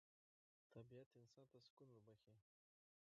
[0.73, 2.35] طبیعت انسان ته سکون وربخښي